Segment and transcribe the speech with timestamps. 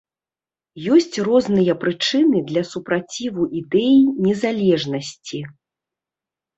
[0.95, 5.49] Ёсць розныя прычыны для супраціву ідэі незалежнасці.